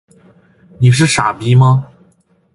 [0.79, 1.87] 你是傻逼吗？